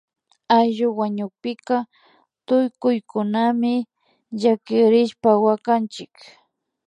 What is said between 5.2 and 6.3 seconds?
wakanchik